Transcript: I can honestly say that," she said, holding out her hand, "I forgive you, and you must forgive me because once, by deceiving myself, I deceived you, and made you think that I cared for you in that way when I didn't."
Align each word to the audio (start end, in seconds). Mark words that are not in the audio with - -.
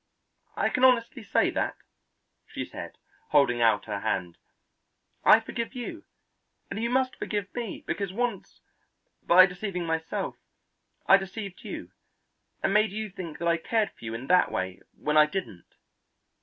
I 0.57 0.69
can 0.69 0.83
honestly 0.83 1.21
say 1.21 1.51
that," 1.51 1.75
she 2.47 2.65
said, 2.65 2.97
holding 3.29 3.61
out 3.61 3.85
her 3.85 3.99
hand, 3.99 4.39
"I 5.23 5.39
forgive 5.39 5.75
you, 5.75 6.05
and 6.71 6.81
you 6.81 6.89
must 6.89 7.15
forgive 7.17 7.53
me 7.53 7.83
because 7.85 8.11
once, 8.11 8.61
by 9.21 9.45
deceiving 9.45 9.85
myself, 9.85 10.37
I 11.05 11.17
deceived 11.17 11.63
you, 11.63 11.91
and 12.63 12.73
made 12.73 12.89
you 12.89 13.11
think 13.11 13.37
that 13.37 13.47
I 13.47 13.57
cared 13.57 13.91
for 13.91 14.03
you 14.03 14.15
in 14.15 14.25
that 14.25 14.51
way 14.51 14.81
when 14.97 15.17
I 15.17 15.27
didn't." 15.27 15.75